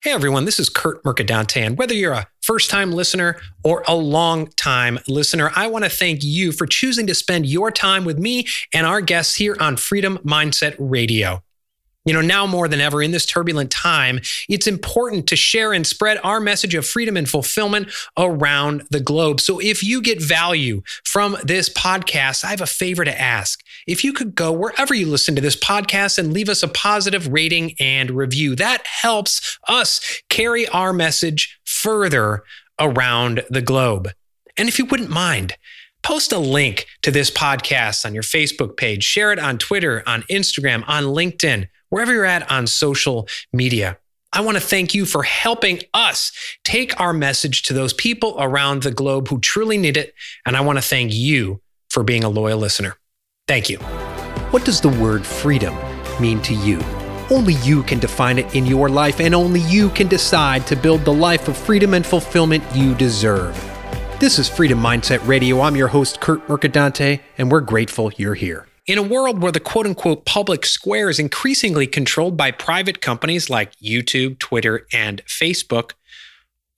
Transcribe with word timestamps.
Hey 0.00 0.12
everyone, 0.12 0.44
this 0.44 0.60
is 0.60 0.68
Kurt 0.68 1.02
Mercadante, 1.02 1.60
and 1.60 1.76
whether 1.76 1.92
you're 1.92 2.12
a 2.12 2.28
first 2.40 2.70
time 2.70 2.92
listener 2.92 3.34
or 3.64 3.82
a 3.88 3.96
long 3.96 4.46
time 4.52 5.00
listener, 5.08 5.50
I 5.56 5.66
want 5.66 5.82
to 5.86 5.90
thank 5.90 6.22
you 6.22 6.52
for 6.52 6.66
choosing 6.66 7.08
to 7.08 7.16
spend 7.16 7.46
your 7.46 7.72
time 7.72 8.04
with 8.04 8.16
me 8.16 8.46
and 8.72 8.86
our 8.86 9.00
guests 9.00 9.34
here 9.34 9.56
on 9.58 9.76
Freedom 9.76 10.18
Mindset 10.18 10.76
Radio. 10.78 11.42
You 12.08 12.14
know, 12.14 12.22
now 12.22 12.46
more 12.46 12.68
than 12.68 12.80
ever 12.80 13.02
in 13.02 13.10
this 13.10 13.26
turbulent 13.26 13.70
time, 13.70 14.20
it's 14.48 14.66
important 14.66 15.26
to 15.26 15.36
share 15.36 15.74
and 15.74 15.86
spread 15.86 16.18
our 16.24 16.40
message 16.40 16.74
of 16.74 16.86
freedom 16.86 17.18
and 17.18 17.28
fulfillment 17.28 17.90
around 18.16 18.84
the 18.90 18.98
globe. 18.98 19.42
So 19.42 19.58
if 19.58 19.82
you 19.82 20.00
get 20.00 20.22
value 20.22 20.80
from 21.04 21.36
this 21.44 21.68
podcast, 21.68 22.46
I 22.46 22.48
have 22.48 22.62
a 22.62 22.66
favor 22.66 23.04
to 23.04 23.20
ask. 23.20 23.62
If 23.86 24.04
you 24.04 24.14
could 24.14 24.34
go 24.34 24.50
wherever 24.50 24.94
you 24.94 25.04
listen 25.04 25.34
to 25.34 25.42
this 25.42 25.54
podcast 25.54 26.16
and 26.16 26.32
leave 26.32 26.48
us 26.48 26.62
a 26.62 26.68
positive 26.68 27.30
rating 27.30 27.74
and 27.78 28.10
review, 28.10 28.56
that 28.56 28.86
helps 28.86 29.58
us 29.68 30.00
carry 30.30 30.66
our 30.68 30.94
message 30.94 31.60
further 31.66 32.42
around 32.80 33.44
the 33.50 33.60
globe. 33.60 34.12
And 34.56 34.66
if 34.66 34.78
you 34.78 34.86
wouldn't 34.86 35.10
mind, 35.10 35.56
post 36.02 36.32
a 36.32 36.38
link 36.38 36.86
to 37.02 37.10
this 37.10 37.30
podcast 37.30 38.06
on 38.06 38.14
your 38.14 38.22
Facebook 38.22 38.78
page, 38.78 39.04
share 39.04 39.30
it 39.30 39.38
on 39.38 39.58
Twitter, 39.58 40.02
on 40.06 40.22
Instagram, 40.22 40.84
on 40.88 41.04
LinkedIn 41.04 41.68
wherever 41.90 42.12
you're 42.12 42.24
at 42.24 42.50
on 42.50 42.66
social 42.66 43.28
media. 43.52 43.98
I 44.32 44.42
want 44.42 44.58
to 44.58 44.62
thank 44.62 44.94
you 44.94 45.06
for 45.06 45.22
helping 45.22 45.80
us 45.94 46.32
take 46.62 47.00
our 47.00 47.14
message 47.14 47.62
to 47.64 47.72
those 47.72 47.94
people 47.94 48.36
around 48.38 48.82
the 48.82 48.90
globe 48.90 49.28
who 49.28 49.40
truly 49.40 49.78
need 49.78 49.96
it. 49.96 50.14
And 50.44 50.56
I 50.56 50.60
want 50.60 50.76
to 50.78 50.82
thank 50.82 51.14
you 51.14 51.62
for 51.88 52.02
being 52.02 52.24
a 52.24 52.28
loyal 52.28 52.58
listener. 52.58 52.96
Thank 53.46 53.70
you. 53.70 53.78
What 54.50 54.64
does 54.66 54.80
the 54.80 54.90
word 54.90 55.24
freedom 55.24 55.74
mean 56.20 56.42
to 56.42 56.54
you? 56.54 56.78
Only 57.30 57.54
you 57.54 57.82
can 57.82 57.98
define 57.98 58.38
it 58.38 58.54
in 58.54 58.64
your 58.64 58.88
life, 58.88 59.20
and 59.20 59.34
only 59.34 59.60
you 59.60 59.90
can 59.90 60.08
decide 60.08 60.66
to 60.66 60.76
build 60.76 61.04
the 61.04 61.12
life 61.12 61.48
of 61.48 61.56
freedom 61.56 61.92
and 61.94 62.04
fulfillment 62.04 62.64
you 62.74 62.94
deserve. 62.94 63.54
This 64.18 64.38
is 64.38 64.48
Freedom 64.48 64.80
Mindset 64.80 65.26
Radio. 65.26 65.60
I'm 65.60 65.76
your 65.76 65.88
host, 65.88 66.20
Kurt 66.20 66.46
Mercadante, 66.48 67.20
and 67.36 67.50
we're 67.50 67.60
grateful 67.60 68.10
you're 68.16 68.34
here. 68.34 68.67
In 68.88 68.96
a 68.96 69.02
world 69.02 69.42
where 69.42 69.52
the 69.52 69.60
quote 69.60 69.84
unquote 69.84 70.24
public 70.24 70.64
square 70.64 71.10
is 71.10 71.18
increasingly 71.18 71.86
controlled 71.86 72.38
by 72.38 72.50
private 72.50 73.02
companies 73.02 73.50
like 73.50 73.76
YouTube, 73.76 74.38
Twitter, 74.38 74.86
and 74.94 75.22
Facebook, 75.26 75.92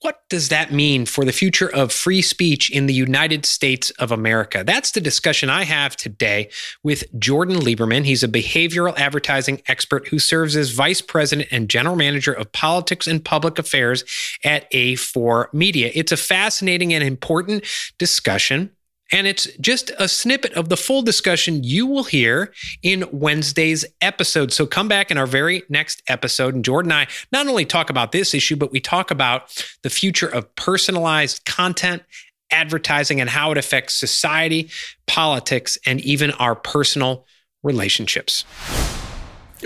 what 0.01 0.23
does 0.29 0.49
that 0.49 0.73
mean 0.73 1.05
for 1.05 1.23
the 1.23 1.31
future 1.31 1.73
of 1.73 1.93
free 1.93 2.21
speech 2.21 2.69
in 2.69 2.87
the 2.87 2.93
United 2.93 3.45
States 3.45 3.91
of 3.91 4.11
America? 4.11 4.61
That's 4.65 4.91
the 4.91 4.99
discussion 4.99 5.49
I 5.49 5.63
have 5.63 5.95
today 5.95 6.49
with 6.83 7.05
Jordan 7.17 7.57
Lieberman. 7.57 8.03
He's 8.03 8.23
a 8.23 8.27
behavioral 8.27 8.97
advertising 8.97 9.61
expert 9.67 10.09
who 10.09 10.19
serves 10.19 10.57
as 10.57 10.71
vice 10.71 10.99
president 10.99 11.47
and 11.49 11.69
general 11.69 11.95
manager 11.95 12.33
of 12.33 12.51
politics 12.51 13.07
and 13.07 13.23
public 13.23 13.57
affairs 13.57 14.03
at 14.43 14.69
A4 14.71 15.53
Media. 15.53 15.91
It's 15.93 16.11
a 16.11 16.17
fascinating 16.17 16.93
and 16.93 17.05
important 17.05 17.63
discussion 17.97 18.71
and 19.11 19.27
it's 19.27 19.45
just 19.57 19.91
a 19.99 20.07
snippet 20.07 20.53
of 20.53 20.69
the 20.69 20.77
full 20.77 21.01
discussion 21.01 21.63
you 21.63 21.85
will 21.85 22.05
hear 22.05 22.53
in 22.81 23.05
Wednesday's 23.11 23.85
episode. 23.99 24.53
So 24.53 24.65
come 24.65 24.87
back 24.87 25.11
in 25.11 25.17
our 25.17 25.27
very 25.27 25.63
next 25.69 26.01
episode. 26.07 26.55
And 26.55 26.63
Jordan 26.63 26.91
and 26.91 27.01
I 27.01 27.07
not 27.31 27.47
only 27.47 27.65
talk 27.65 27.89
about 27.89 28.13
this 28.13 28.33
issue, 28.33 28.55
but 28.55 28.71
we 28.71 28.79
talk 28.79 29.11
about 29.11 29.65
the 29.83 29.89
future 29.89 30.27
of 30.27 30.53
personalized 30.55 31.45
content, 31.45 32.03
advertising, 32.51 33.19
and 33.19 33.29
how 33.29 33.51
it 33.51 33.57
affects 33.57 33.95
society, 33.95 34.69
politics, 35.07 35.77
and 35.85 35.99
even 36.01 36.31
our 36.31 36.55
personal 36.55 37.25
relationships. 37.63 38.45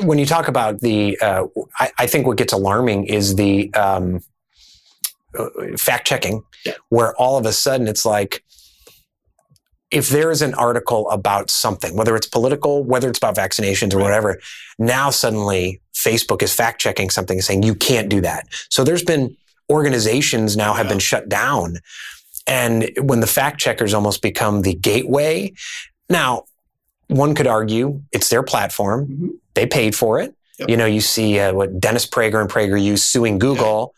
When 0.02 0.18
you 0.18 0.26
talk 0.26 0.48
about 0.48 0.82
the, 0.82 1.18
uh, 1.22 1.46
I, 1.80 1.92
I, 2.00 2.08
think 2.08 2.28
what 2.28 2.36
gets 2.36 2.52
alarming 2.52 3.06
is 3.06 3.36
the 3.36 3.73
um, 3.76 4.22
uh, 5.38 5.48
fact 5.78 6.06
checking, 6.06 6.44
yeah. 6.66 6.73
where 6.90 7.16
all 7.16 7.38
of 7.38 7.46
a 7.46 7.54
sudden 7.54 7.88
it's 7.88 8.04
like, 8.04 8.44
if 9.91 10.09
there 10.09 10.31
is 10.31 10.41
an 10.41 10.53
article 10.55 11.09
about 11.09 11.50
something, 11.50 11.95
whether 11.95 12.15
it's 12.15 12.27
political, 12.27 12.83
whether 12.83 13.10
it's 13.10 13.20
about 13.20 13.36
vaccinations 13.36 13.93
or 13.93 13.99
whatever, 13.99 14.39
now 14.80 15.10
suddenly 15.10 15.82
Facebook 15.95 16.42
is 16.42 16.54
fact 16.54 16.82
checking 16.82 17.10
something 17.10 17.37
and 17.37 17.43
saying 17.43 17.64
you 17.64 17.76
can't 17.76 18.10
do 18.10 18.21
that. 18.21 18.48
So 18.70 18.83
there's 18.83 19.04
been 19.04 19.36
organizations 19.70 20.58
now 20.58 20.73
have 20.73 20.87
yeah. 20.87 20.92
been 20.92 20.99
shut 20.99 21.30
down. 21.30 21.77
And 22.48 22.92
when 22.99 23.21
the 23.21 23.27
fact 23.27 23.60
checkers 23.60 23.93
almost 23.93 24.21
become 24.21 24.61
the 24.61 24.76
gateway, 24.76 25.54
now 26.10 26.45
one 27.08 27.36
could 27.36 27.48
argue 27.48 28.02
it's 28.11 28.30
their 28.30 28.43
platform. 28.43 29.08
Mm-hmm. 29.08 29.27
They 29.54 29.65
paid 29.65 29.95
for 29.95 30.20
it. 30.20 30.36
Yep. 30.60 30.70
You 30.70 30.77
know, 30.77 30.86
you 30.86 31.02
see 31.02 31.39
uh, 31.39 31.54
what 31.54 31.80
Dennis 31.80 32.05
Prager 32.05 32.39
and 32.39 32.49
PragerU 32.49 32.98
suing 32.98 33.39
Google. 33.39 33.93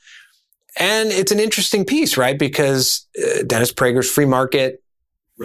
Yeah. 0.79 1.03
And 1.03 1.09
it's 1.09 1.31
an 1.31 1.39
interesting 1.39 1.85
piece, 1.85 2.17
right? 2.17 2.37
Because 2.37 3.07
uh, 3.17 3.43
Dennis 3.45 3.71
Prager's 3.71 4.09
free 4.09 4.25
market. 4.25 4.81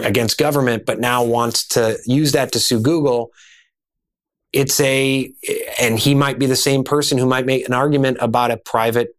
Against 0.01 0.37
government, 0.37 0.85
but 0.85 0.99
now 0.99 1.23
wants 1.23 1.67
to 1.69 1.97
use 2.05 2.31
that 2.31 2.51
to 2.53 2.59
sue 2.59 2.79
Google. 2.79 3.31
It's 4.51 4.79
a, 4.79 5.31
and 5.79 5.97
he 5.97 6.13
might 6.13 6.37
be 6.37 6.45
the 6.45 6.55
same 6.55 6.83
person 6.83 7.17
who 7.17 7.25
might 7.25 7.45
make 7.45 7.67
an 7.67 7.73
argument 7.73 8.17
about 8.21 8.51
a 8.51 8.57
private 8.57 9.15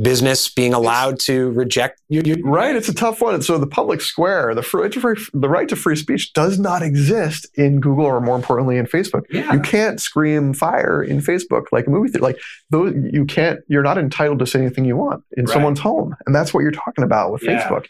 business 0.00 0.48
being 0.48 0.72
allowed 0.72 1.14
it's, 1.14 1.26
to 1.26 1.50
reject 1.50 2.00
you, 2.08 2.22
you, 2.24 2.36
right 2.44 2.76
it's 2.76 2.88
a 2.88 2.94
tough 2.94 3.20
one 3.20 3.42
so 3.42 3.58
the 3.58 3.66
public 3.66 4.00
square 4.00 4.54
the 4.54 4.62
free, 4.62 4.88
the 5.34 5.48
right 5.48 5.68
to 5.68 5.76
free 5.76 5.96
speech 5.96 6.32
does 6.32 6.58
not 6.58 6.82
exist 6.82 7.46
in 7.54 7.80
google 7.80 8.04
or 8.04 8.20
more 8.20 8.36
importantly 8.36 8.76
in 8.76 8.86
facebook 8.86 9.24
yeah. 9.30 9.52
you 9.52 9.60
can't 9.60 10.00
scream 10.00 10.52
fire 10.52 11.02
in 11.02 11.18
facebook 11.18 11.64
like 11.72 11.86
a 11.86 11.90
movie 11.90 12.08
theater 12.08 12.22
like 12.22 12.38
those 12.70 12.94
you 13.12 13.24
can't 13.24 13.60
you're 13.68 13.82
not 13.82 13.98
entitled 13.98 14.38
to 14.38 14.46
say 14.46 14.60
anything 14.60 14.84
you 14.84 14.96
want 14.96 15.24
in 15.36 15.44
right. 15.44 15.52
someone's 15.52 15.80
home 15.80 16.14
and 16.26 16.34
that's 16.34 16.54
what 16.54 16.60
you're 16.60 16.70
talking 16.70 17.04
about 17.04 17.32
with 17.32 17.42
yeah. 17.42 17.66
facebook 17.68 17.86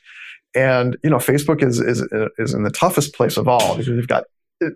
and 0.55 0.97
you 1.03 1.11
know, 1.11 1.19
Facebook 1.19 1.62
is 1.62 1.81
is 1.81 2.03
is 2.38 2.55
in 2.55 2.62
the 2.62 2.71
toughest 2.71 3.15
place 3.15 3.37
of 3.37 3.49
all 3.49 3.77
because 3.77 3.87
they've 3.87 4.06
got 4.06 4.25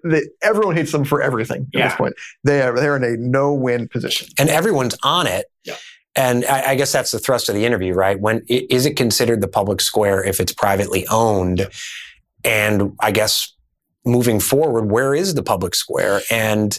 they, 0.05 0.23
everyone 0.43 0.77
hates 0.77 0.93
them 0.93 1.05
for 1.05 1.21
everything 1.21 1.63
at 1.75 1.79
yeah. 1.79 1.89
this 1.89 1.97
point. 1.97 2.15
They 2.43 2.63
are 2.63 2.75
they're 2.75 2.97
in 2.97 3.05
a 3.05 3.17
no 3.17 3.53
win 3.53 3.89
position, 3.89 4.29
and 4.39 4.49
everyone's 4.49 4.97
on 5.03 5.27
it. 5.27 5.47
Yeah. 5.65 5.77
And 6.17 6.45
I, 6.45 6.71
I, 6.71 6.75
guess 6.77 6.93
that's 6.93 7.11
the 7.11 7.19
thrust 7.19 7.49
of 7.49 7.57
the 7.57 7.67
interview, 7.67 7.93
right? 7.93 8.21
When 8.21 8.45
is 8.49 8.87
it 8.87 8.97
considered 8.97 9.41
the 9.41 9.49
public 9.49 9.81
square 9.81 10.23
if 10.23 10.39
it's 10.39 10.53
privately 10.53 11.05
owned? 11.09 11.59
Yeah. 11.59 11.67
And 12.45 12.95
I 13.01 13.11
guess 13.11 13.53
moving 14.05 14.39
forward, 14.39 14.93
where 14.93 15.13
is 15.13 15.35
the 15.35 15.43
public 15.43 15.75
square? 15.75 16.21
And 16.31 16.79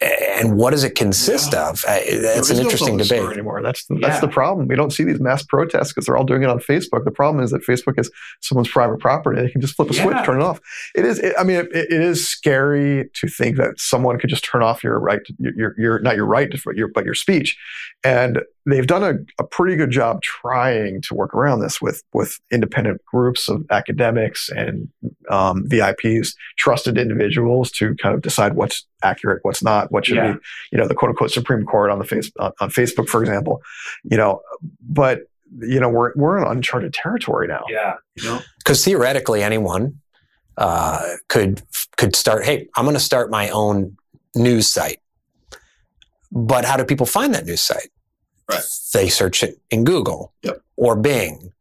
and 0.00 0.56
what 0.56 0.70
does 0.70 0.84
it 0.84 0.94
consist 0.94 1.52
yeah. 1.52 1.70
of? 1.70 1.82
That's 1.82 2.50
an 2.50 2.58
interesting 2.58 2.96
no 2.96 3.04
debate 3.04 3.30
anymore. 3.32 3.62
That's 3.62 3.86
the, 3.86 3.98
that's 4.00 4.16
yeah. 4.16 4.20
the 4.20 4.28
problem. 4.28 4.68
We 4.68 4.76
don't 4.76 4.92
see 4.92 5.04
these 5.04 5.20
mass 5.20 5.42
protests 5.42 5.92
because 5.92 6.06
they're 6.06 6.16
all 6.16 6.24
doing 6.24 6.42
it 6.42 6.48
on 6.48 6.58
Facebook. 6.58 7.04
The 7.04 7.10
problem 7.10 7.42
is 7.42 7.50
that 7.50 7.62
Facebook 7.62 7.98
is 7.98 8.10
someone's 8.40 8.68
private 8.68 8.98
property. 8.98 9.40
They 9.40 9.50
can 9.50 9.60
just 9.60 9.74
flip 9.74 9.90
a 9.90 9.94
yeah. 9.94 10.02
switch, 10.02 10.24
turn 10.24 10.40
it 10.40 10.44
off. 10.44 10.60
It 10.94 11.04
is. 11.04 11.18
It, 11.18 11.34
I 11.38 11.44
mean, 11.44 11.56
it, 11.56 11.68
it 11.72 11.92
is 11.92 12.28
scary 12.28 13.08
to 13.14 13.28
think 13.28 13.56
that 13.56 13.78
someone 13.78 14.18
could 14.18 14.30
just 14.30 14.44
turn 14.44 14.62
off 14.62 14.84
your 14.84 14.98
right, 15.00 15.24
to, 15.24 15.34
your, 15.38 15.74
your 15.78 15.98
not 16.00 16.16
your 16.16 16.26
right, 16.26 16.52
but 16.64 16.76
your 16.76 16.88
but 16.88 17.04
your 17.04 17.14
speech. 17.14 17.56
And 18.04 18.42
they've 18.66 18.86
done 18.86 19.02
a, 19.02 19.42
a 19.42 19.46
pretty 19.46 19.76
good 19.76 19.90
job 19.90 20.22
trying 20.22 21.00
to 21.02 21.14
work 21.14 21.34
around 21.34 21.60
this 21.60 21.80
with 21.80 22.02
with 22.12 22.38
independent 22.50 23.00
groups 23.04 23.48
of 23.48 23.64
academics 23.70 24.48
and 24.48 24.88
um, 25.30 25.64
VIPs, 25.68 26.34
trusted 26.58 26.98
individuals 26.98 27.70
to 27.72 27.94
kind 27.96 28.14
of 28.14 28.22
decide 28.22 28.54
what's 28.54 28.84
accurate, 29.02 29.40
what's 29.42 29.62
not, 29.62 29.92
what 29.92 30.06
should 30.06 30.16
yeah. 30.16 30.32
be, 30.32 30.38
you 30.72 30.78
know, 30.78 30.88
the 30.88 30.94
quote 30.94 31.10
unquote 31.10 31.30
Supreme 31.30 31.64
Court 31.64 31.90
on 31.90 31.98
the 31.98 32.04
face 32.04 32.30
on, 32.38 32.52
on 32.60 32.70
Facebook, 32.70 33.08
for 33.08 33.22
example, 33.22 33.62
you 34.04 34.16
know, 34.16 34.40
but 34.80 35.20
you 35.60 35.78
know 35.78 35.88
we're 35.88 36.12
we're 36.16 36.38
in 36.38 36.44
uncharted 36.44 36.92
territory 36.92 37.46
now. 37.46 37.64
Yeah, 37.68 37.94
you 38.16 38.24
know, 38.24 38.40
because 38.58 38.84
theoretically 38.84 39.42
anyone 39.42 40.00
uh, 40.58 41.02
could 41.28 41.62
could 41.96 42.16
start. 42.16 42.44
Hey, 42.44 42.68
I'm 42.76 42.84
going 42.84 42.94
to 42.94 43.00
start 43.00 43.30
my 43.30 43.48
own 43.50 43.96
news 44.34 44.68
site. 44.68 44.98
But 46.32 46.64
how 46.64 46.76
do 46.76 46.84
people 46.84 47.06
find 47.06 47.32
that 47.34 47.46
news 47.46 47.62
site? 47.62 47.90
Right. 48.48 48.62
They 48.94 49.08
search 49.08 49.42
it 49.42 49.58
in 49.70 49.84
Google 49.84 50.32
yep. 50.42 50.62
or 50.76 50.96
Bing. 50.96 51.52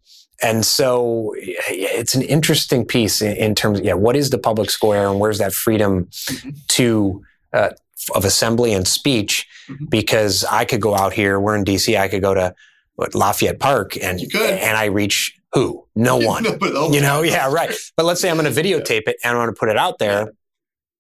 And 0.42 0.66
so 0.66 1.34
it's 1.38 2.14
an 2.14 2.22
interesting 2.22 2.86
piece 2.86 3.22
in, 3.22 3.36
in, 3.38 3.56
terms 3.56 3.80
of, 3.80 3.86
yeah, 3.86 3.94
what 3.94 4.16
is 4.16 4.30
the 4.30 4.38
public 4.38 4.70
square 4.70 5.08
and 5.10 5.20
where's 5.20 5.38
that 5.38 5.54
freedom 5.54 6.06
mm-hmm. 6.06 6.50
to, 6.70 7.24
uh, 7.54 7.70
of 8.14 8.26
assembly 8.26 8.74
and 8.74 8.88
speech? 8.88 9.48
Mm-hmm. 9.68 9.86
Because 9.86 10.44
I 10.44 10.66
could 10.66 10.82
go 10.82 10.96
out 10.96 11.14
here, 11.14 11.40
we're 11.40 11.56
in 11.56 11.64
DC, 11.64 11.98
I 11.98 12.08
could 12.08 12.22
go 12.22 12.34
to 12.34 12.54
what, 12.96 13.16
Lafayette 13.16 13.60
Park 13.60 13.98
and, 13.98 14.20
and 14.36 14.78
I 14.78 14.86
reach 14.86 15.36
who? 15.54 15.88
No 15.96 16.18
one. 16.22 16.44
no, 16.44 16.92
you 16.92 17.02
know, 17.02 17.22
yeah, 17.22 17.52
right. 17.52 17.74
But 17.96 18.06
let's 18.06 18.22
say 18.22 18.30
I'm 18.30 18.38
going 18.38 18.54
to 18.54 18.62
videotape 18.62 19.08
it 19.08 19.18
and 19.24 19.32
I'm 19.32 19.38
going 19.38 19.54
to 19.54 19.60
put 19.60 19.70
it 19.70 19.78
out 19.78 19.98
there 20.00 20.32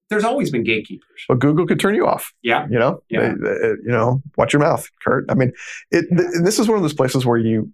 there's 0.09 0.23
always 0.23 0.51
been 0.51 0.63
gatekeepers. 0.63 1.25
But 1.27 1.39
Google 1.39 1.65
could 1.65 1.79
turn 1.79 1.95
you 1.95 2.05
off. 2.05 2.33
Yeah. 2.43 2.67
You 2.69 2.77
know, 2.79 3.01
yeah. 3.09 3.29
They, 3.29 3.35
they, 3.35 3.49
uh, 3.49 3.75
you 3.83 3.91
know, 3.91 4.21
watch 4.37 4.53
your 4.53 4.61
mouth, 4.61 4.87
Kurt. 5.03 5.25
I 5.29 5.33
mean, 5.33 5.51
it, 5.91 6.05
th- 6.15 6.43
this 6.43 6.59
is 6.59 6.67
one 6.67 6.77
of 6.77 6.83
those 6.83 6.93
places 6.93 7.25
where 7.25 7.37
you, 7.37 7.71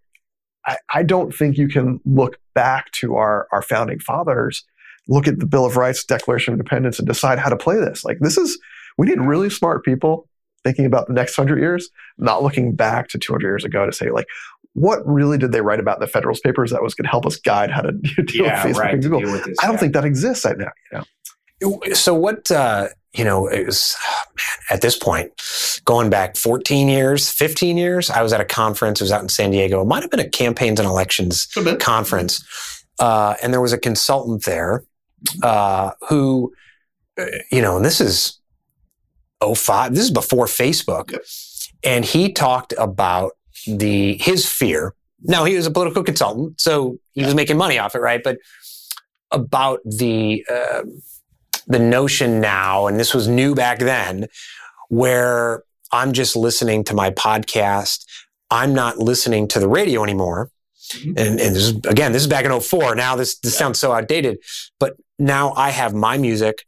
I, 0.66 0.78
I 0.94 1.04
don't 1.04 1.34
think 1.34 1.58
you 1.58 1.68
can 1.68 2.00
look 2.06 2.38
back 2.54 2.92
to 2.94 3.16
our, 3.16 3.48
our 3.52 3.62
founding 3.62 4.00
fathers, 4.00 4.64
look 5.08 5.28
at 5.28 5.40
the 5.40 5.46
Bill 5.46 5.66
of 5.66 5.76
Rights, 5.76 6.06
Declaration 6.06 6.54
of 6.54 6.60
Independence, 6.60 7.00
and 7.00 7.08
decide 7.08 7.40
how 7.40 7.50
to 7.50 7.58
play 7.58 7.78
this. 7.78 8.06
Like, 8.06 8.20
this 8.22 8.38
is, 8.38 8.58
we 8.98 9.08
need 9.08 9.20
really 9.20 9.50
smart 9.50 9.84
people 9.84 10.30
thinking 10.64 10.86
about 10.86 11.08
the 11.08 11.14
next 11.14 11.36
hundred 11.36 11.60
years, 11.60 11.90
not 12.18 12.44
looking 12.44 12.76
back 12.76 13.08
to 13.10 13.18
200 13.18 13.46
years 13.46 13.66
ago 13.66 13.86
to 13.86 13.92
say 13.92 14.12
like, 14.12 14.28
what 14.74 15.06
really 15.06 15.38
did 15.38 15.52
they 15.52 15.62
write 15.62 15.80
about 15.80 15.98
in 15.98 16.02
the 16.02 16.08
Federalist 16.08 16.44
Papers 16.44 16.72
that 16.72 16.82
was 16.82 16.94
going 16.94 17.04
to 17.04 17.10
help 17.10 17.26
us 17.26 17.36
guide 17.36 17.72
how 17.72 17.82
to 17.82 17.92
deal 18.26 18.46
Yeah, 18.46 18.66
with 18.66 18.76
Facebook 18.76 18.80
right, 18.80 18.94
and 18.94 19.04
Google? 19.04 19.22
this, 19.22 19.58
I 19.62 19.66
don't 19.66 19.74
yeah. 19.74 19.78
think 19.80 19.94
that 19.94 20.06
exists 20.06 20.46
right 20.46 20.58
now. 20.58 20.72
You 20.92 21.00
know? 21.00 21.04
So 21.94 22.14
what? 22.14 22.50
Uh, 22.52 22.88
you 23.14 23.26
know, 23.26 23.48
it 23.48 23.66
was 23.66 23.96
man, 24.38 24.78
at 24.78 24.82
this 24.82 24.98
point 24.98 25.32
going 25.84 26.10
back 26.10 26.38
14 26.38 26.88
years, 26.88 27.30
15 27.30 27.78
years. 27.78 28.10
I 28.10 28.22
was 28.22 28.32
at 28.32 28.40
a 28.40 28.46
conference. 28.46 29.02
It 29.02 29.04
was 29.04 29.12
out 29.12 29.22
in 29.22 29.28
San 29.30 29.52
Diego. 29.52 29.82
It 29.82 29.86
might 29.86 30.02
have 30.02 30.12
been 30.12 30.22
a 30.22 30.30
campaigns 30.30 30.80
and 30.80 30.88
elections 30.88 31.48
conference, 31.80 32.42
uh, 33.00 33.36
and 33.44 33.54
there 33.54 33.62
was 33.62 33.74
a 33.74 33.78
consultant 33.78 34.46
there 34.46 34.84
uh, 35.44 35.92
who, 36.08 36.54
uh, 37.20 37.26
you 37.52 37.62
know, 37.62 37.76
and 37.76 37.84
this 37.86 38.00
is 38.00 38.40
05. 39.44 39.94
This 39.94 40.06
is 40.06 40.12
before 40.12 40.46
Facebook, 40.46 41.12
Yep. 41.12 41.22
and 41.84 42.06
he 42.06 42.32
talked 42.32 42.74
about 42.78 43.34
the 43.68 44.16
his 44.18 44.46
fear. 44.48 44.94
Now 45.24 45.44
he 45.44 45.56
was 45.56 45.68
a 45.68 45.72
political 45.72 46.04
consultant, 46.04 46.62
so 46.62 46.98
he 47.12 47.26
was 47.26 47.36
making 47.36 47.58
money 47.58 47.78
off 47.78 47.94
it, 47.94 48.00
right? 48.00 48.22
But 48.24 48.38
about 49.32 49.80
the 49.86 50.46
uh, 50.50 50.84
the 51.72 51.80
notion 51.80 52.40
now, 52.42 52.88
and 52.88 53.00
this 53.00 53.14
was 53.14 53.28
new 53.28 53.56
back 53.56 53.80
then, 53.80 54.28
where 54.90 55.64
I'm 55.92 56.14
just 56.14 56.36
listening 56.36 56.84
to 56.86 56.94
my 56.94 57.12
podcast. 57.12 58.06
I'm 58.50 58.74
not 58.74 58.98
listening 58.98 59.48
to 59.50 59.60
the 59.60 59.68
radio 59.68 60.04
anymore. 60.04 60.52
Mhm. 60.94 61.08
And, 61.18 61.40
and 61.40 61.56
this 61.56 61.64
is, 61.64 61.76
again, 61.88 62.12
this 62.12 62.22
is 62.24 62.28
back 62.28 62.46
in 62.46 62.52
04. 62.60 62.96
Now 62.96 63.16
this, 63.16 63.38
this 63.40 63.58
sounds 63.58 63.80
so 63.80 63.94
outdated, 63.94 64.40
but 64.80 64.96
now 65.18 65.54
I 65.54 65.70
have 65.70 65.94
my 65.94 66.18
music. 66.18 66.66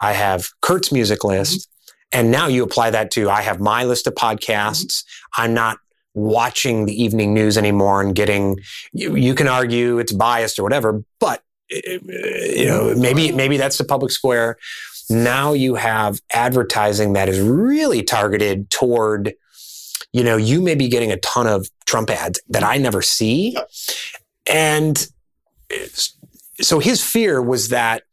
I 0.00 0.12
have 0.12 0.46
Kurt's 0.60 0.92
music 0.92 1.24
list. 1.24 1.68
And 2.12 2.30
now 2.30 2.46
you 2.46 2.62
apply 2.62 2.90
that 2.90 3.10
to, 3.12 3.28
I 3.28 3.42
have 3.42 3.58
my 3.58 3.84
list 3.84 4.06
of 4.06 4.14
podcasts. 4.14 5.02
I'm 5.36 5.54
not 5.54 5.78
watching 6.14 6.86
the 6.86 7.02
evening 7.02 7.34
news 7.34 7.58
anymore 7.58 8.00
and 8.00 8.14
getting, 8.14 8.60
you, 8.92 9.16
you 9.16 9.34
can 9.34 9.48
argue 9.48 9.98
it's 9.98 10.12
biased 10.12 10.60
or 10.60 10.62
whatever, 10.62 11.02
but 11.18 11.42
you 11.84 12.66
know, 12.66 12.94
maybe, 12.96 13.32
maybe 13.32 13.56
that's 13.56 13.78
the 13.78 13.84
public 13.84 14.10
square. 14.12 14.56
Now 15.10 15.52
you 15.52 15.74
have 15.74 16.20
advertising 16.32 17.12
that 17.14 17.28
is 17.28 17.38
really 17.40 18.02
targeted 18.02 18.70
toward, 18.70 19.34
you 20.12 20.24
know, 20.24 20.36
you 20.36 20.62
may 20.62 20.74
be 20.74 20.88
getting 20.88 21.12
a 21.12 21.18
ton 21.18 21.46
of 21.46 21.68
Trump 21.86 22.10
ads 22.10 22.40
that 22.48 22.62
I 22.64 22.78
never 22.78 23.02
see. 23.02 23.56
And 24.50 25.06
so 26.60 26.78
his 26.78 27.02
fear 27.02 27.42
was 27.42 27.68
that 27.68 28.04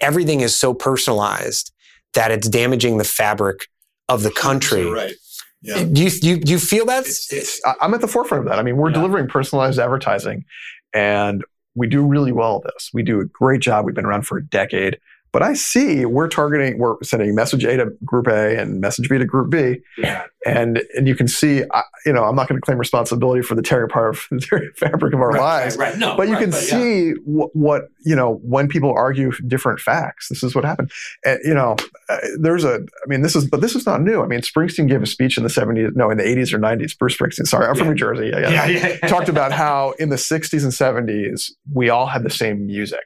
everything 0.00 0.40
is 0.40 0.56
so 0.56 0.74
personalized 0.74 1.72
that 2.14 2.30
it's 2.30 2.48
damaging 2.48 2.98
the 2.98 3.04
fabric 3.04 3.68
of 4.08 4.22
the 4.22 4.30
country. 4.36 4.84
right. 4.84 5.14
Yeah. 5.62 5.82
Do 5.84 6.02
you, 6.04 6.10
you, 6.20 6.36
do 6.40 6.52
you 6.52 6.58
feel 6.58 6.84
that? 6.86 7.06
It's, 7.06 7.32
it's, 7.32 7.58
I'm 7.80 7.94
at 7.94 8.02
the 8.02 8.08
forefront 8.08 8.44
of 8.44 8.50
that. 8.50 8.58
I 8.58 8.62
mean, 8.62 8.76
we're 8.76 8.90
Yeah. 8.90 8.96
delivering 8.96 9.28
personalized 9.28 9.78
advertising 9.78 10.44
and 10.92 11.42
we 11.74 11.86
do 11.86 12.04
really 12.04 12.32
well 12.32 12.62
at 12.64 12.72
this. 12.72 12.90
We 12.92 13.02
do 13.02 13.20
a 13.20 13.24
great 13.24 13.60
job. 13.60 13.84
We've 13.84 13.94
been 13.94 14.06
around 14.06 14.26
for 14.26 14.38
a 14.38 14.44
decade. 14.44 14.98
But 15.34 15.42
I 15.42 15.54
see 15.54 16.06
we're 16.06 16.28
targeting, 16.28 16.78
we're 16.78 16.94
sending 17.02 17.34
message 17.34 17.64
A 17.64 17.76
to 17.76 17.86
group 18.04 18.28
A 18.28 18.56
and 18.56 18.80
message 18.80 19.08
B 19.08 19.18
to 19.18 19.24
group 19.24 19.50
B. 19.50 19.80
yeah. 19.98 20.26
And 20.46 20.82
and 20.94 21.08
you 21.08 21.16
can 21.16 21.26
see, 21.26 21.64
I, 21.72 21.82
you 22.06 22.12
know, 22.12 22.22
I'm 22.22 22.36
not 22.36 22.48
going 22.48 22.60
to 22.60 22.64
claim 22.64 22.78
responsibility 22.78 23.42
for 23.42 23.56
the 23.56 23.62
tearing 23.62 23.86
apart 23.90 24.10
of 24.10 24.26
the 24.30 24.38
tearing 24.40 24.70
fabric 24.76 25.12
of 25.12 25.20
our 25.20 25.32
lives. 25.32 25.76
right, 25.76 25.90
right. 25.90 25.98
No, 25.98 26.16
But 26.16 26.28
you 26.28 26.34
right, 26.34 26.42
can 26.44 26.52
yeah. 26.52 26.58
see 26.58 27.10
what, 27.24 27.50
what, 27.56 27.88
you 28.04 28.14
know, 28.14 28.34
when 28.44 28.68
people 28.68 28.92
argue 28.96 29.32
different 29.48 29.80
facts, 29.80 30.28
this 30.28 30.44
is 30.44 30.54
what 30.54 30.64
happened. 30.64 30.92
And, 31.24 31.40
you 31.44 31.54
know, 31.54 31.74
uh, 32.08 32.18
there's 32.38 32.62
a, 32.62 32.74
I 32.74 33.08
mean, 33.08 33.22
this 33.22 33.34
is, 33.34 33.44
but 33.48 33.60
this 33.60 33.74
is 33.74 33.86
not 33.86 34.02
new. 34.02 34.22
I 34.22 34.26
mean, 34.26 34.40
Springsteen 34.40 34.88
gave 34.88 35.02
a 35.02 35.06
speech 35.06 35.36
in 35.36 35.42
the 35.42 35.50
70s, 35.50 35.96
no, 35.96 36.10
in 36.10 36.18
the 36.18 36.24
80s 36.24 36.52
or 36.52 36.58
90s. 36.60 36.96
Bruce 36.96 37.16
Springsteen, 37.16 37.46
sorry, 37.46 37.66
I'm 37.66 37.74
from 37.74 37.88
New 37.88 37.94
Jersey. 37.94 38.30
Yeah, 38.32 38.50
Yeah, 38.50 38.66
yeah. 38.68 38.96
talked 39.08 39.28
about 39.28 39.50
how 39.50 39.94
in 39.98 40.10
the 40.10 40.16
60s 40.16 40.62
and 40.62 40.70
70s 41.08 41.50
we 41.72 41.88
all 41.90 42.06
had 42.06 42.22
the 42.22 42.30
same 42.30 42.66
music 42.66 43.02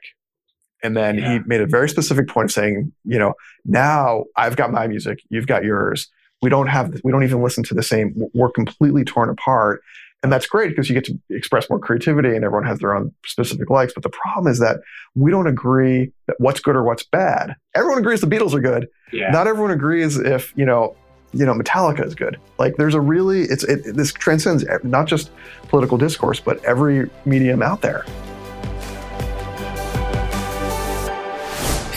and 0.83 0.95
then 0.95 1.17
he 1.17 1.39
made 1.45 1.61
a 1.61 1.67
very 1.67 1.89
specific 1.89 2.27
point 2.27 2.45
of 2.45 2.51
saying 2.51 2.91
you 3.05 3.19
know 3.19 3.33
now 3.65 4.23
i've 4.37 4.55
got 4.55 4.71
my 4.71 4.87
music 4.87 5.19
you've 5.29 5.47
got 5.47 5.63
yours. 5.63 6.07
We 6.41 6.49
don't 6.49 6.67
have 6.67 6.99
we 7.03 7.11
don't 7.11 7.23
even 7.23 7.41
listen 7.41 7.63
to 7.65 7.73
the 7.73 7.83
same 7.83 8.15
we're 8.33 8.51
completely 8.51 9.03
torn 9.03 9.29
apart. 9.29 9.81
And 10.21 10.31
that's 10.33 10.47
great 10.47 10.69
because 10.69 10.89
you 10.89 10.95
get 10.95 11.05
to 11.05 11.17
express 11.29 11.69
more 11.69 11.79
creativity 11.79 12.35
and 12.35 12.43
everyone 12.43 12.67
has 12.67 12.79
their 12.79 12.93
own 12.93 13.13
specific 13.25 13.69
likes. 13.69 13.93
But 13.93 14.03
the 14.03 14.09
problem 14.09 14.51
is 14.51 14.59
that 14.59 14.81
we 15.15 15.31
don't 15.31 15.47
agree 15.47 16.11
that 16.27 16.35
what's 16.39 16.59
good 16.59 16.75
or 16.75 16.83
what's 16.83 17.03
bad. 17.03 17.55
Everyone 17.73 17.99
agrees 17.99 18.19
the 18.19 18.27
beatles 18.27 18.53
are 18.53 18.59
good. 18.59 18.89
Yeah. 19.13 19.31
not 19.31 19.47
everyone 19.47 19.71
agrees 19.71 20.17
if 20.17 20.53
you 20.55 20.65
know 20.65 20.95
you 21.33 21.45
know 21.45 21.53
metallica 21.53 22.05
is 22.05 22.15
good. 22.15 22.37
Like 22.57 22.75
there's 22.77 22.95
a 22.95 23.01
really 23.01 23.41
it's 23.43 23.63
it, 23.65 23.95
this 23.95 24.11
transcends 24.13 24.65
not 24.83 25.07
just 25.07 25.31
political 25.67 25.97
discourse 25.97 26.39
but 26.39 26.63
every 26.63 27.09
medium 27.25 27.61
out 27.61 27.81
there 27.81 28.05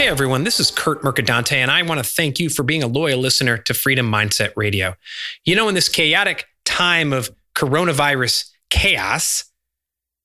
Hey 0.03 0.09
everyone, 0.09 0.43
this 0.43 0.59
is 0.59 0.73
Kurt 0.73 1.03
Mercadante, 1.03 1.53
and 1.53 1.71
I 1.71 1.81
want 1.83 2.03
to 2.03 2.05
thank 2.05 2.41
you 2.41 2.51
for 2.51 2.65
being 2.65 2.83
a 2.83 2.89
loyal 2.89 3.21
listener 3.21 3.57
to 3.57 3.73
Freedom 3.73 4.11
Mindset 4.11 4.51
Radio. 4.57 4.97
You 5.45 5.55
know, 5.55 5.69
in 5.69 5.77
this 5.77 5.89
chaotic 5.89 6.47
time 6.65 7.13
of 7.13 7.31
coronavirus 7.55 8.51
chaos, 8.69 9.45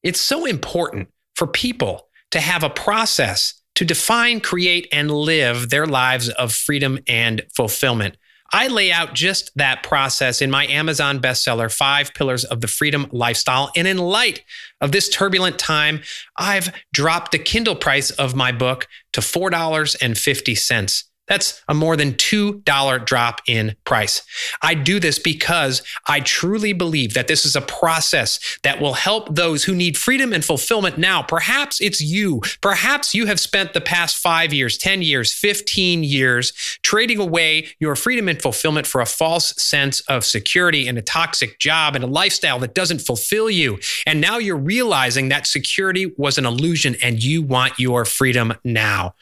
it's 0.02 0.20
so 0.20 0.46
important 0.46 1.10
for 1.36 1.46
people 1.46 2.08
to 2.32 2.40
have 2.40 2.64
a 2.64 2.72
process 2.72 3.54
to 3.76 3.86
define, 3.86 4.40
create, 4.40 4.88
and 4.92 5.12
live 5.12 5.70
their 5.70 5.86
lives 5.86 6.30
of 6.30 6.54
freedom 6.54 6.98
and 7.08 7.44
fulfillment. 7.56 8.18
I 8.54 8.68
lay 8.68 8.92
out 8.92 9.14
just 9.14 9.52
that 9.56 9.84
process 9.84 10.42
in 10.42 10.50
my 10.50 10.66
Amazon 10.68 11.20
bestseller, 11.20 11.74
Five 11.74 12.14
Pillars 12.14 12.44
of 12.46 12.62
the 12.62 12.68
Freedom 12.68 13.08
Lifestyle. 13.12 13.72
And 13.76 13.88
in 13.88 13.98
light 13.98 14.44
of 14.80 14.92
this 14.92 15.10
turbulent 15.10 15.60
time, 15.60 16.02
I've 16.38 16.74
dropped 16.94 17.32
the 17.32 17.40
Kindle 17.40 17.76
price 17.76 18.12
of 18.12 18.36
my 18.36 18.52
book 18.52 18.88
to 19.14 19.22
$4.50. 19.22 21.04
That's 21.28 21.62
a 21.68 21.74
more 21.74 21.98
than 21.98 22.14
$2 22.14 23.06
drop 23.06 23.42
in 23.48 23.76
price. 23.84 24.22
I 24.62 24.74
do 24.74 25.00
this 25.00 25.20
because 25.20 25.82
I 26.08 26.22
truly 26.22 26.74
believe 26.74 27.14
that 27.14 27.28
this 27.28 27.46
is 27.46 27.56
a 27.56 27.62
process 27.62 28.58
that 28.64 28.80
will 28.80 28.94
help 28.94 29.36
those 29.36 29.66
who 29.66 29.76
need 29.76 29.98
freedom 29.98 30.32
and 30.32 30.44
fulfillment 30.44 30.98
now. 30.98 31.22
Perhaps 31.22 31.82
it's 31.82 32.02
you. 32.02 32.42
Perhaps 32.62 33.14
you 33.14 33.26
have 33.26 33.40
spent 33.40 33.74
the 33.74 33.82
past 33.82 34.18
five 34.18 34.54
years, 34.54 34.78
10 34.78 35.02
years, 35.02 35.34
15 35.34 36.04
years 36.04 36.54
trading 36.82 37.20
away 37.20 37.68
your 37.80 37.96
freedom 37.96 38.30
and 38.30 38.42
fulfillment 38.42 38.88
for 38.88 39.02
a 39.02 39.06
false 39.06 39.54
sense 39.62 40.00
of 40.02 40.24
security 40.24 40.88
and 40.88 40.98
a 40.98 41.02
toxic 41.02 41.60
job 41.60 41.96
and 41.96 42.04
a 42.04 42.08
lifestyle 42.08 42.60
that 42.60 42.74
doesn't 42.74 43.00
fulfill 43.00 43.50
you. 43.50 43.80
And 44.06 44.22
now 44.22 44.38
you're 44.38 44.56
realizing 44.56 45.30
that 45.30 45.46
security 45.46 46.14
was 46.18 46.38
an 46.38 46.46
illusion 46.46 46.96
and 47.04 47.22
you 47.22 47.42
want 47.42 47.80
your 47.80 48.06
freedom 48.06 48.54
now 48.64 49.14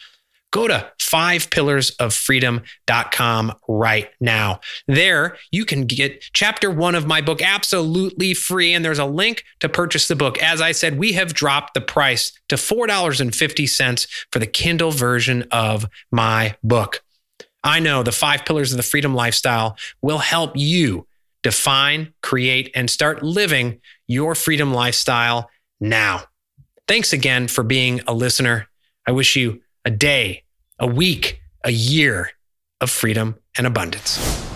go 0.56 0.68
to 0.70 0.90
fivepillarsoffreedom.com 1.02 3.54
right 3.68 4.10
now. 4.22 4.62
There, 4.88 5.36
you 5.52 5.66
can 5.66 5.86
get 5.86 6.24
chapter 6.32 6.72
one 6.72 6.96
of 6.96 7.06
my 7.06 7.20
book 7.20 7.42
absolutely 7.42 8.34
free, 8.34 8.74
and 8.74 8.86
there's 8.86 8.98
a 8.98 9.06
link 9.06 9.44
to 9.60 9.68
purchase 9.68 10.08
the 10.08 10.16
book. 10.16 10.42
As 10.42 10.62
I 10.62 10.72
said, 10.72 10.98
we 10.98 11.12
have 11.12 11.34
dropped 11.34 11.74
the 11.74 11.82
price 11.82 12.32
to 12.48 12.56
$4.50 12.56 14.08
for 14.32 14.40
the 14.40 14.48
Kindle 14.48 14.92
version 14.92 15.44
of 15.52 15.88
my 16.10 16.56
book. 16.64 17.04
I 17.62 17.82
know 17.82 18.02
the 18.02 18.14
five 18.14 18.46
pillars 18.46 18.72
of 18.72 18.78
the 18.78 18.84
freedom 18.84 19.14
lifestyle 19.14 19.76
will 20.02 20.20
help 20.20 20.54
you 20.56 21.06
define, 21.44 22.14
create, 22.24 22.72
and 22.74 22.90
start 22.90 23.22
living 23.22 23.82
your 24.08 24.36
freedom 24.36 24.74
lifestyle 24.74 25.50
now. 25.82 26.22
Thanks 26.88 27.12
again 27.12 27.50
for 27.50 27.62
being 27.62 28.00
a 28.08 28.14
listener. 28.14 28.70
I 29.06 29.12
wish 29.12 29.36
you 29.36 29.60
a 29.84 29.92
day, 29.92 30.44
a 30.80 30.88
week, 30.88 31.42
a 31.64 31.72
year 31.72 32.32
of 32.82 32.90
freedom 32.90 33.36
and 33.58 33.66
abundance. 33.66 34.55